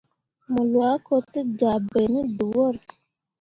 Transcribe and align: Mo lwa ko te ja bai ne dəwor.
Mo 0.51 0.61
lwa 0.71 0.91
ko 1.05 1.13
te 1.31 1.41
ja 1.59 1.73
bai 1.89 2.05
ne 2.13 2.21
dəwor. 2.37 2.75